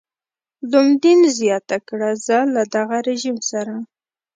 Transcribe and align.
لومدین 0.71 1.19
زیاته 1.37 1.77
کړه 1.87 2.09
زه 2.25 2.37
له 2.53 2.63
دغه 2.75 2.97
رژیم 3.07 3.37
سره. 3.49 3.75